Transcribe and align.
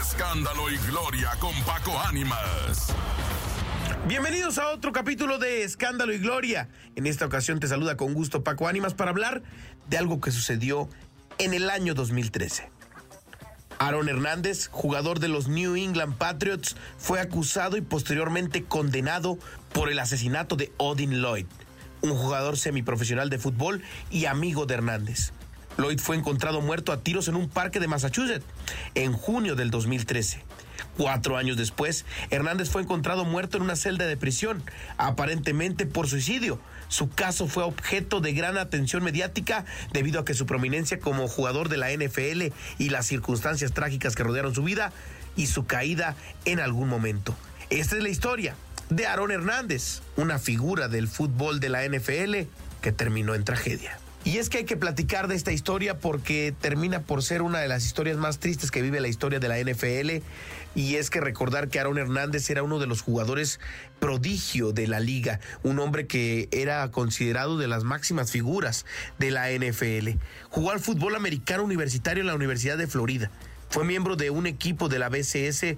Escándalo 0.00 0.70
y 0.70 0.76
gloria 0.76 1.30
con 1.40 1.52
Paco 1.64 1.98
Ánimas. 1.98 2.94
Bienvenidos 4.06 4.58
a 4.58 4.68
otro 4.68 4.92
capítulo 4.92 5.38
de 5.38 5.64
Escándalo 5.64 6.12
y 6.12 6.18
Gloria. 6.18 6.68
En 6.94 7.06
esta 7.06 7.26
ocasión 7.26 7.58
te 7.58 7.66
saluda 7.66 7.96
con 7.96 8.14
gusto 8.14 8.44
Paco 8.44 8.68
Ánimas 8.68 8.94
para 8.94 9.10
hablar 9.10 9.42
de 9.88 9.98
algo 9.98 10.20
que 10.20 10.30
sucedió 10.30 10.88
en 11.38 11.52
el 11.52 11.68
año 11.68 11.94
2013. 11.94 12.70
Aaron 13.80 14.08
Hernández, 14.08 14.68
jugador 14.70 15.18
de 15.18 15.28
los 15.28 15.48
New 15.48 15.74
England 15.74 16.16
Patriots, 16.16 16.76
fue 16.96 17.20
acusado 17.20 17.76
y 17.76 17.80
posteriormente 17.80 18.64
condenado 18.64 19.36
por 19.72 19.90
el 19.90 19.98
asesinato 19.98 20.54
de 20.54 20.72
Odin 20.76 21.20
Lloyd, 21.20 21.46
un 22.02 22.14
jugador 22.14 22.56
semiprofesional 22.56 23.30
de 23.30 23.38
fútbol 23.38 23.82
y 24.10 24.26
amigo 24.26 24.64
de 24.64 24.74
Hernández. 24.74 25.32
Lloyd 25.78 26.00
fue 26.00 26.16
encontrado 26.16 26.60
muerto 26.60 26.90
a 26.90 27.00
tiros 27.00 27.28
en 27.28 27.36
un 27.36 27.48
parque 27.48 27.78
de 27.78 27.86
Massachusetts 27.86 28.44
en 28.96 29.12
junio 29.12 29.54
del 29.54 29.70
2013. 29.70 30.42
Cuatro 30.96 31.36
años 31.36 31.56
después, 31.56 32.04
Hernández 32.30 32.68
fue 32.68 32.82
encontrado 32.82 33.24
muerto 33.24 33.56
en 33.56 33.62
una 33.62 33.76
celda 33.76 34.06
de 34.06 34.16
prisión, 34.16 34.64
aparentemente 34.96 35.86
por 35.86 36.08
suicidio. 36.08 36.60
Su 36.88 37.10
caso 37.10 37.46
fue 37.46 37.62
objeto 37.62 38.20
de 38.20 38.32
gran 38.32 38.58
atención 38.58 39.04
mediática 39.04 39.64
debido 39.92 40.18
a 40.18 40.24
que 40.24 40.34
su 40.34 40.46
prominencia 40.46 40.98
como 40.98 41.28
jugador 41.28 41.68
de 41.68 41.76
la 41.76 41.92
NFL 41.92 42.52
y 42.78 42.88
las 42.88 43.06
circunstancias 43.06 43.72
trágicas 43.72 44.16
que 44.16 44.24
rodearon 44.24 44.56
su 44.56 44.64
vida 44.64 44.92
y 45.36 45.46
su 45.46 45.64
caída 45.64 46.16
en 46.44 46.58
algún 46.58 46.88
momento. 46.88 47.36
Esta 47.70 47.96
es 47.96 48.02
la 48.02 48.08
historia 48.08 48.56
de 48.90 49.06
Aaron 49.06 49.30
Hernández, 49.30 50.02
una 50.16 50.40
figura 50.40 50.88
del 50.88 51.06
fútbol 51.06 51.60
de 51.60 51.68
la 51.68 51.86
NFL 51.86 52.48
que 52.80 52.90
terminó 52.90 53.36
en 53.36 53.44
tragedia. 53.44 54.00
Y 54.28 54.36
es 54.36 54.50
que 54.50 54.58
hay 54.58 54.64
que 54.64 54.76
platicar 54.76 55.26
de 55.26 55.34
esta 55.34 55.52
historia 55.52 56.00
porque 56.00 56.54
termina 56.60 57.00
por 57.00 57.22
ser 57.22 57.40
una 57.40 57.60
de 57.60 57.68
las 57.68 57.86
historias 57.86 58.18
más 58.18 58.38
tristes 58.38 58.70
que 58.70 58.82
vive 58.82 59.00
la 59.00 59.08
historia 59.08 59.40
de 59.40 59.48
la 59.48 59.58
NFL. 59.58 60.22
Y 60.74 60.96
es 60.96 61.08
que 61.08 61.22
recordar 61.22 61.68
que 61.68 61.80
Aaron 61.80 61.96
Hernández 61.96 62.50
era 62.50 62.62
uno 62.62 62.78
de 62.78 62.86
los 62.86 63.00
jugadores 63.00 63.58
prodigio 64.00 64.72
de 64.72 64.86
la 64.86 65.00
liga, 65.00 65.40
un 65.62 65.78
hombre 65.78 66.06
que 66.06 66.50
era 66.52 66.90
considerado 66.90 67.56
de 67.56 67.68
las 67.68 67.84
máximas 67.84 68.30
figuras 68.30 68.84
de 69.18 69.30
la 69.30 69.50
NFL. 69.50 70.20
Jugó 70.50 70.72
al 70.72 70.80
fútbol 70.80 71.16
americano 71.16 71.64
universitario 71.64 72.20
en 72.20 72.26
la 72.26 72.34
Universidad 72.34 72.76
de 72.76 72.86
Florida. 72.86 73.30
Fue 73.70 73.84
miembro 73.84 74.16
de 74.16 74.30
un 74.30 74.46
equipo 74.46 74.88
de 74.88 74.98
la 74.98 75.08
BCS 75.08 75.76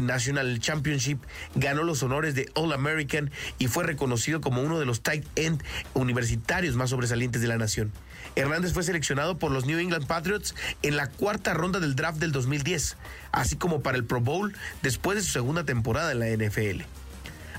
National 0.00 0.58
Championship, 0.60 1.18
ganó 1.54 1.82
los 1.82 2.02
honores 2.02 2.34
de 2.34 2.50
All 2.54 2.72
American 2.72 3.30
y 3.58 3.66
fue 3.66 3.84
reconocido 3.84 4.40
como 4.40 4.62
uno 4.62 4.78
de 4.78 4.86
los 4.86 5.02
tight 5.02 5.26
end 5.36 5.62
universitarios 5.94 6.76
más 6.76 6.90
sobresalientes 6.90 7.42
de 7.42 7.48
la 7.48 7.58
nación. 7.58 7.92
Hernández 8.36 8.72
fue 8.72 8.82
seleccionado 8.82 9.38
por 9.38 9.50
los 9.50 9.66
New 9.66 9.78
England 9.78 10.06
Patriots 10.06 10.54
en 10.82 10.96
la 10.96 11.08
cuarta 11.08 11.52
ronda 11.54 11.80
del 11.80 11.96
draft 11.96 12.18
del 12.18 12.32
2010, 12.32 12.96
así 13.32 13.56
como 13.56 13.82
para 13.82 13.98
el 13.98 14.04
Pro 14.04 14.20
Bowl 14.20 14.54
después 14.82 15.16
de 15.16 15.22
su 15.22 15.32
segunda 15.32 15.64
temporada 15.64 16.12
en 16.12 16.18
la 16.20 16.28
NFL. 16.28 16.82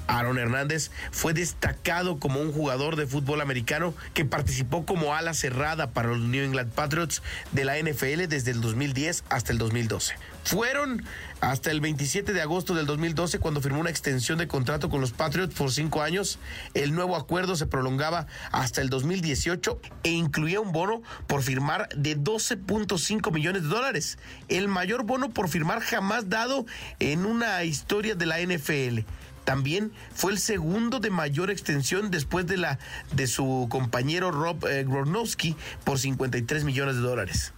Aaron 0.07 0.37
Hernández 0.37 0.91
fue 1.11 1.33
destacado 1.33 2.19
como 2.19 2.39
un 2.39 2.51
jugador 2.51 2.95
de 2.95 3.07
fútbol 3.07 3.41
americano 3.41 3.93
que 4.13 4.25
participó 4.25 4.85
como 4.85 5.13
ala 5.13 5.33
cerrada 5.33 5.91
para 5.91 6.09
los 6.09 6.19
New 6.19 6.43
England 6.43 6.71
Patriots 6.71 7.21
de 7.51 7.65
la 7.65 7.77
NFL 7.77 8.27
desde 8.27 8.51
el 8.51 8.61
2010 8.61 9.23
hasta 9.29 9.51
el 9.51 9.57
2012. 9.57 10.15
Fueron 10.43 11.03
hasta 11.39 11.71
el 11.71 11.79
27 11.81 12.33
de 12.33 12.41
agosto 12.41 12.73
del 12.75 12.85
2012 12.85 13.39
cuando 13.39 13.61
firmó 13.61 13.79
una 13.79 13.89
extensión 13.89 14.37
de 14.37 14.47
contrato 14.47 14.89
con 14.89 15.01
los 15.01 15.11
Patriots 15.11 15.55
por 15.55 15.71
cinco 15.71 16.01
años. 16.01 16.39
El 16.73 16.93
nuevo 16.93 17.15
acuerdo 17.15 17.55
se 17.55 17.65
prolongaba 17.65 18.27
hasta 18.51 18.81
el 18.81 18.89
2018 18.89 19.79
e 20.03 20.09
incluía 20.09 20.59
un 20.59 20.71
bono 20.71 21.01
por 21.27 21.43
firmar 21.43 21.89
de 21.95 22.17
12.5 22.17 23.31
millones 23.31 23.63
de 23.63 23.69
dólares, 23.69 24.17
el 24.49 24.67
mayor 24.67 25.03
bono 25.03 25.29
por 25.29 25.49
firmar 25.49 25.81
jamás 25.81 26.29
dado 26.29 26.65
en 26.99 27.25
una 27.25 27.63
historia 27.63 28.15
de 28.15 28.25
la 28.25 28.39
NFL. 28.39 29.05
También 29.45 29.91
fue 30.13 30.31
el 30.31 30.39
segundo 30.39 30.99
de 30.99 31.09
mayor 31.09 31.51
extensión 31.51 32.11
después 32.11 32.47
de 32.47 32.57
la 32.57 32.79
de 33.11 33.27
su 33.27 33.67
compañero 33.69 34.31
Rob 34.31 34.65
eh, 34.67 34.85
Gronkowski 34.87 35.55
por 35.83 35.99
53 35.99 36.63
millones 36.63 36.95
de 36.95 37.01
dólares. 37.01 37.53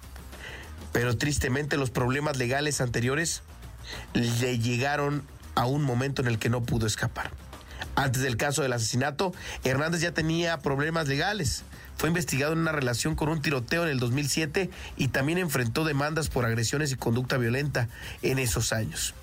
Pero 0.91 1.17
tristemente 1.17 1.77
los 1.77 1.91
problemas 1.91 2.37
legales 2.37 2.81
anteriores 2.81 3.43
le 4.13 4.57
llegaron 4.59 5.23
a 5.53 5.65
un 5.65 5.83
momento 5.83 6.21
en 6.21 6.27
el 6.27 6.39
que 6.39 6.49
no 6.49 6.63
pudo 6.63 6.87
escapar. 6.87 7.31
Antes 7.95 8.21
del 8.21 8.35
caso 8.35 8.61
del 8.61 8.73
asesinato, 8.73 9.33
Hernández 9.63 10.01
ya 10.01 10.13
tenía 10.13 10.59
problemas 10.59 11.07
legales. 11.07 11.63
Fue 11.97 12.09
investigado 12.09 12.53
en 12.53 12.59
una 12.59 12.73
relación 12.73 13.15
con 13.15 13.29
un 13.29 13.41
tiroteo 13.41 13.83
en 13.83 13.89
el 13.89 13.99
2007 13.99 14.69
y 14.97 15.07
también 15.09 15.37
enfrentó 15.37 15.85
demandas 15.85 16.29
por 16.29 16.45
agresiones 16.45 16.91
y 16.91 16.95
conducta 16.95 17.37
violenta 17.37 17.87
en 18.21 18.39
esos 18.39 18.73
años. 18.73 19.13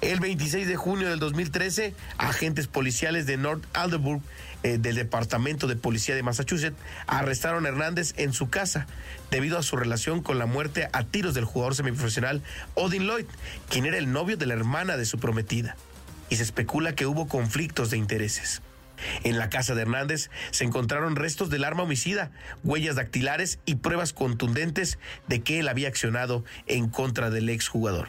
El 0.00 0.18
26 0.18 0.66
de 0.66 0.76
junio 0.76 1.10
del 1.10 1.18
2013, 1.18 1.92
agentes 2.16 2.66
policiales 2.66 3.26
de 3.26 3.36
North 3.36 3.64
Alderburg 3.74 4.22
eh, 4.62 4.78
del 4.78 4.94
Departamento 4.94 5.66
de 5.66 5.76
Policía 5.76 6.14
de 6.14 6.22
Massachusetts 6.22 6.78
arrestaron 7.06 7.66
a 7.66 7.68
Hernández 7.68 8.14
en 8.16 8.32
su 8.32 8.48
casa 8.48 8.86
debido 9.30 9.58
a 9.58 9.62
su 9.62 9.76
relación 9.76 10.22
con 10.22 10.38
la 10.38 10.46
muerte 10.46 10.88
a 10.94 11.04
tiros 11.04 11.34
del 11.34 11.44
jugador 11.44 11.74
semiprofesional 11.74 12.40
Odin 12.74 13.06
Lloyd, 13.06 13.26
quien 13.68 13.84
era 13.84 13.98
el 13.98 14.10
novio 14.10 14.38
de 14.38 14.46
la 14.46 14.54
hermana 14.54 14.96
de 14.96 15.04
su 15.04 15.18
prometida. 15.18 15.76
Y 16.30 16.36
se 16.36 16.44
especula 16.44 16.94
que 16.94 17.04
hubo 17.04 17.28
conflictos 17.28 17.90
de 17.90 17.98
intereses. 17.98 18.62
En 19.22 19.36
la 19.36 19.50
casa 19.50 19.74
de 19.74 19.82
Hernández 19.82 20.30
se 20.50 20.64
encontraron 20.64 21.14
restos 21.14 21.50
del 21.50 21.64
arma 21.64 21.82
homicida, 21.82 22.30
huellas 22.64 22.96
dactilares 22.96 23.58
y 23.66 23.74
pruebas 23.74 24.14
contundentes 24.14 24.98
de 25.28 25.42
que 25.42 25.58
él 25.58 25.68
había 25.68 25.88
accionado 25.88 26.42
en 26.66 26.88
contra 26.88 27.28
del 27.28 27.50
exjugador. 27.50 28.08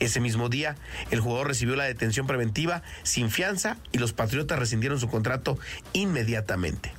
Ese 0.00 0.20
mismo 0.20 0.48
día, 0.48 0.76
el 1.10 1.20
jugador 1.20 1.48
recibió 1.48 1.76
la 1.76 1.84
detención 1.84 2.26
preventiva 2.26 2.82
sin 3.02 3.30
fianza 3.30 3.76
y 3.92 3.98
los 3.98 4.12
Patriotas 4.12 4.58
rescindieron 4.58 5.00
su 5.00 5.08
contrato 5.08 5.58
inmediatamente. 5.92 6.92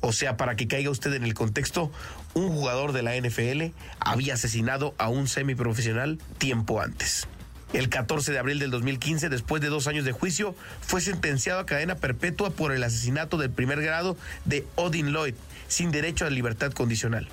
O 0.00 0.12
sea, 0.12 0.36
para 0.36 0.56
que 0.56 0.66
caiga 0.66 0.90
usted 0.90 1.14
en 1.14 1.22
el 1.22 1.34
contexto, 1.34 1.92
un 2.34 2.48
jugador 2.48 2.92
de 2.92 3.02
la 3.02 3.16
NFL 3.16 3.72
había 4.00 4.34
asesinado 4.34 4.94
a 4.98 5.08
un 5.08 5.28
semiprofesional 5.28 6.18
tiempo 6.38 6.80
antes. 6.80 7.28
El 7.72 7.88
14 7.88 8.32
de 8.32 8.38
abril 8.38 8.58
del 8.58 8.70
2015, 8.70 9.28
después 9.28 9.62
de 9.62 9.68
dos 9.68 9.86
años 9.86 10.04
de 10.04 10.12
juicio, 10.12 10.54
fue 10.80 11.00
sentenciado 11.00 11.60
a 11.60 11.66
cadena 11.66 11.94
perpetua 11.94 12.50
por 12.50 12.72
el 12.72 12.82
asesinato 12.82 13.38
del 13.38 13.50
primer 13.50 13.80
grado 13.80 14.16
de 14.44 14.66
Odin 14.74 15.12
Lloyd, 15.12 15.34
sin 15.68 15.90
derecho 15.90 16.26
a 16.26 16.30
libertad 16.30 16.72
condicional. 16.72 17.28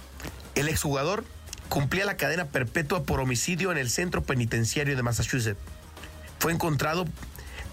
El 0.55 0.69
exjugador 0.69 1.25
cumplía 1.69 2.05
la 2.05 2.17
cadena 2.17 2.45
perpetua 2.45 3.03
por 3.03 3.19
homicidio 3.19 3.71
en 3.71 3.77
el 3.77 3.89
centro 3.89 4.23
penitenciario 4.23 4.95
de 4.95 5.03
Massachusetts. 5.03 5.59
Fue 6.39 6.51
encontrado 6.51 7.05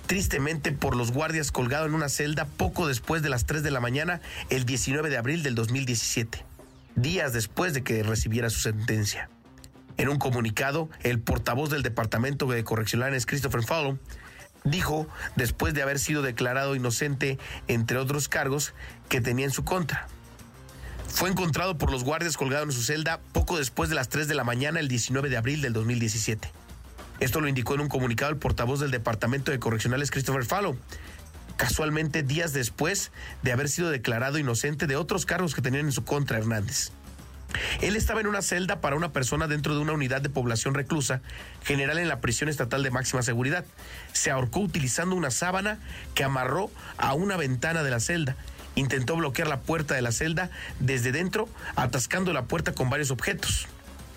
tristemente 0.06 0.70
por 0.70 0.94
los 0.94 1.12
guardias 1.12 1.50
colgado 1.50 1.86
en 1.86 1.94
una 1.94 2.08
celda 2.08 2.44
poco 2.44 2.86
después 2.86 3.22
de 3.22 3.28
las 3.28 3.46
3 3.46 3.62
de 3.62 3.70
la 3.70 3.80
mañana 3.80 4.20
el 4.50 4.64
19 4.64 5.10
de 5.10 5.16
abril 5.16 5.42
del 5.42 5.54
2017, 5.54 6.44
días 6.94 7.32
después 7.32 7.74
de 7.74 7.82
que 7.82 8.02
recibiera 8.02 8.50
su 8.50 8.60
sentencia. 8.60 9.28
En 9.96 10.08
un 10.08 10.18
comunicado, 10.18 10.90
el 11.02 11.18
portavoz 11.18 11.70
del 11.70 11.82
Departamento 11.82 12.46
de 12.46 12.62
Correccionales, 12.64 13.24
Christopher 13.24 13.64
Fallon, 13.64 13.98
dijo, 14.62 15.08
después 15.36 15.72
de 15.74 15.82
haber 15.82 15.98
sido 15.98 16.22
declarado 16.22 16.76
inocente, 16.76 17.38
entre 17.66 17.96
otros 17.96 18.28
cargos, 18.28 18.74
que 19.08 19.20
tenía 19.20 19.46
en 19.46 19.52
su 19.52 19.64
contra. 19.64 20.06
Fue 21.08 21.30
encontrado 21.30 21.78
por 21.78 21.90
los 21.90 22.04
guardias 22.04 22.36
colgado 22.36 22.64
en 22.64 22.72
su 22.72 22.82
celda 22.82 23.20
poco 23.32 23.56
después 23.56 23.88
de 23.88 23.94
las 23.94 24.08
3 24.08 24.28
de 24.28 24.34
la 24.34 24.44
mañana 24.44 24.80
el 24.80 24.88
19 24.88 25.28
de 25.28 25.36
abril 25.36 25.62
del 25.62 25.72
2017. 25.72 26.50
Esto 27.20 27.40
lo 27.40 27.48
indicó 27.48 27.74
en 27.74 27.80
un 27.80 27.88
comunicado 27.88 28.30
el 28.30 28.36
portavoz 28.36 28.80
del 28.80 28.90
Departamento 28.90 29.50
de 29.50 29.58
Correccionales 29.58 30.10
Christopher 30.10 30.44
Fallow, 30.44 30.76
casualmente 31.56 32.22
días 32.22 32.52
después 32.52 33.12
de 33.42 33.52
haber 33.52 33.68
sido 33.68 33.90
declarado 33.90 34.38
inocente 34.38 34.86
de 34.86 34.96
otros 34.96 35.24
cargos 35.24 35.54
que 35.54 35.62
tenían 35.62 35.86
en 35.86 35.92
su 35.92 36.04
contra 36.04 36.36
Hernández. 36.36 36.90
Él 37.80 37.96
estaba 37.96 38.20
en 38.20 38.26
una 38.26 38.42
celda 38.42 38.82
para 38.82 38.96
una 38.96 39.12
persona 39.12 39.46
dentro 39.46 39.74
de 39.74 39.80
una 39.80 39.92
unidad 39.92 40.20
de 40.20 40.28
población 40.28 40.74
reclusa, 40.74 41.22
general 41.64 41.98
en 41.98 42.08
la 42.08 42.20
prisión 42.20 42.50
estatal 42.50 42.82
de 42.82 42.90
máxima 42.90 43.22
seguridad. 43.22 43.64
Se 44.12 44.30
ahorcó 44.30 44.60
utilizando 44.60 45.16
una 45.16 45.30
sábana 45.30 45.78
que 46.14 46.24
amarró 46.24 46.70
a 46.98 47.14
una 47.14 47.36
ventana 47.36 47.82
de 47.82 47.90
la 47.90 48.00
celda 48.00 48.36
intentó 48.76 49.16
bloquear 49.16 49.48
la 49.48 49.60
puerta 49.60 49.94
de 49.94 50.02
la 50.02 50.12
celda 50.12 50.50
desde 50.78 51.10
dentro, 51.10 51.48
atascando 51.74 52.32
la 52.32 52.44
puerta 52.44 52.72
con 52.72 52.88
varios 52.88 53.10
objetos. 53.10 53.66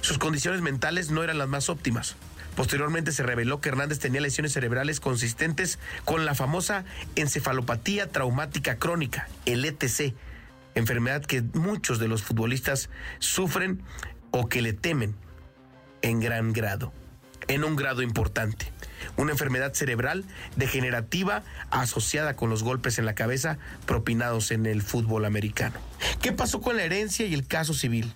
Sus 0.01 0.19
condiciones 0.19 0.61
mentales 0.61 1.09
no 1.09 1.23
eran 1.23 1.39
las 1.39 1.47
más 1.47 1.69
óptimas. 1.69 2.15
Posteriormente 2.55 3.11
se 3.11 3.23
reveló 3.23 3.61
que 3.61 3.69
Hernández 3.69 3.99
tenía 3.99 4.21
lesiones 4.21 4.53
cerebrales 4.53 4.99
consistentes 4.99 5.79
con 6.05 6.25
la 6.25 6.35
famosa 6.35 6.83
encefalopatía 7.15 8.11
traumática 8.11 8.75
crónica, 8.75 9.29
el 9.45 9.63
ETC, 9.63 10.13
enfermedad 10.75 11.23
que 11.25 11.41
muchos 11.41 11.99
de 11.99 12.07
los 12.07 12.21
futbolistas 12.21 12.89
sufren 13.19 13.81
o 14.31 14.49
que 14.49 14.61
le 14.61 14.73
temen 14.73 15.15
en 16.01 16.19
gran 16.19 16.53
grado, 16.53 16.93
en 17.49 17.65
un 17.65 17.75
grado 17.75 18.01
importante 18.01 18.71
una 19.17 19.31
enfermedad 19.31 19.73
cerebral 19.73 20.23
degenerativa 20.55 21.43
asociada 21.71 22.35
con 22.35 22.49
los 22.49 22.63
golpes 22.63 22.99
en 22.99 23.05
la 23.05 23.15
cabeza 23.15 23.57
propinados 23.85 24.51
en 24.51 24.65
el 24.65 24.81
fútbol 24.81 25.25
americano. 25.25 25.75
¿Qué 26.21 26.31
pasó 26.31 26.61
con 26.61 26.77
la 26.77 26.83
herencia 26.83 27.25
y 27.25 27.33
el 27.33 27.45
caso 27.45 27.73
civil? 27.73 28.13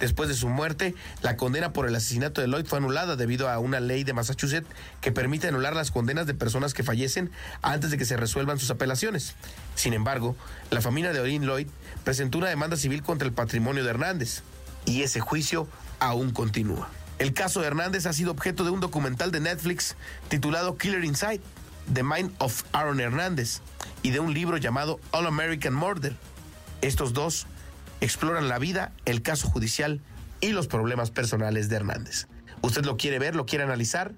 Después 0.00 0.28
de 0.28 0.34
su 0.34 0.48
muerte, 0.48 0.94
la 1.22 1.36
condena 1.36 1.72
por 1.72 1.86
el 1.86 1.94
asesinato 1.94 2.40
de 2.40 2.48
Lloyd 2.48 2.66
fue 2.66 2.78
anulada 2.78 3.14
debido 3.14 3.48
a 3.48 3.60
una 3.60 3.78
ley 3.78 4.02
de 4.02 4.12
Massachusetts 4.12 4.66
que 5.00 5.12
permite 5.12 5.46
anular 5.46 5.76
las 5.76 5.92
condenas 5.92 6.26
de 6.26 6.34
personas 6.34 6.74
que 6.74 6.82
fallecen 6.82 7.30
antes 7.62 7.92
de 7.92 7.98
que 7.98 8.04
se 8.04 8.16
resuelvan 8.16 8.58
sus 8.58 8.70
apelaciones. 8.70 9.36
Sin 9.76 9.92
embargo, 9.92 10.36
la 10.70 10.80
familia 10.80 11.12
de 11.12 11.20
Orin 11.20 11.46
Lloyd 11.46 11.68
presentó 12.02 12.38
una 12.38 12.48
demanda 12.48 12.76
civil 12.76 13.02
contra 13.02 13.26
el 13.28 13.34
patrimonio 13.34 13.84
de 13.84 13.90
Hernández 13.90 14.42
y 14.84 15.02
ese 15.02 15.20
juicio 15.20 15.68
aún 16.00 16.32
continúa. 16.32 16.90
El 17.18 17.32
caso 17.32 17.60
de 17.60 17.68
Hernández 17.68 18.06
ha 18.06 18.12
sido 18.12 18.32
objeto 18.32 18.64
de 18.64 18.70
un 18.70 18.80
documental 18.80 19.30
de 19.30 19.40
Netflix 19.40 19.96
titulado 20.28 20.76
Killer 20.76 21.04
Inside, 21.04 21.40
The 21.92 22.02
Mind 22.02 22.32
of 22.38 22.64
Aaron 22.72 23.00
Hernández, 23.00 23.60
y 24.02 24.10
de 24.10 24.20
un 24.20 24.34
libro 24.34 24.56
llamado 24.56 24.98
All 25.12 25.26
American 25.26 25.74
Murder. 25.74 26.16
Estos 26.82 27.12
dos 27.12 27.46
exploran 28.00 28.48
la 28.48 28.58
vida, 28.58 28.92
el 29.04 29.22
caso 29.22 29.48
judicial 29.48 30.00
y 30.40 30.48
los 30.48 30.66
problemas 30.66 31.10
personales 31.10 31.68
de 31.68 31.76
Hernández. 31.76 32.26
Usted 32.62 32.84
lo 32.84 32.96
quiere 32.96 33.18
ver, 33.18 33.36
lo 33.36 33.46
quiere 33.46 33.64
analizar, 33.64 34.12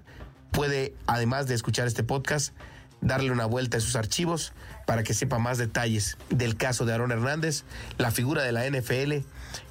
puede, 0.51 0.93
además 1.05 1.47
de 1.47 1.55
escuchar 1.55 1.87
este 1.87 2.03
podcast, 2.03 2.53
darle 3.01 3.31
una 3.31 3.45
vuelta 3.45 3.77
a 3.77 3.81
sus 3.81 3.95
archivos 3.95 4.53
para 4.85 5.03
que 5.03 5.13
sepa 5.13 5.37
más 5.37 5.57
detalles 5.57 6.17
del 6.29 6.57
caso 6.57 6.85
de 6.85 6.93
Aaron 6.93 7.11
Hernández, 7.11 7.63
la 7.97 8.11
figura 8.11 8.41
de 8.43 8.51
la 8.51 8.67
NFL 8.67 9.25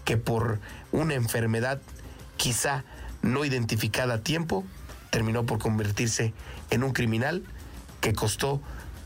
que 0.05 0.17
por 0.17 0.61
una 0.93 1.15
enfermedad 1.15 1.81
quizá 2.37 2.85
no 3.27 3.45
identificada 3.45 4.15
a 4.15 4.19
tiempo 4.19 4.65
terminó 5.11 5.47
por 5.47 5.59
convertirse 5.59 6.33
en 6.71 6.83
un 6.83 6.93
criminal 6.93 7.43
que 8.01 8.13
costó 8.13 8.61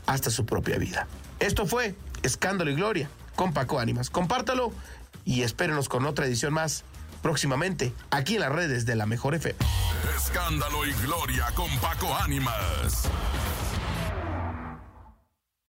hasta 0.05 0.29
su 0.29 0.45
propia 0.45 0.77
vida. 0.77 1.07
Esto 1.39 1.65
fue 1.65 1.95
Escándalo 2.23 2.71
y 2.71 2.75
Gloria 2.75 3.09
con 3.35 3.53
Paco 3.53 3.79
Ánimas. 3.79 4.09
Compártalo 4.09 4.71
y 5.25 5.43
espérenos 5.43 5.89
con 5.89 6.05
otra 6.05 6.25
edición 6.25 6.53
más 6.53 6.83
próximamente 7.21 7.93
aquí 8.09 8.35
en 8.35 8.41
las 8.41 8.51
redes 8.51 8.85
de 8.85 8.95
la 8.95 9.05
Mejor 9.05 9.35
FM. 9.35 9.57
Escándalo 10.15 10.85
y 10.85 10.93
Gloria 10.93 11.47
con 11.55 11.69
Paco 11.79 12.15
Ánimas. 12.15 13.09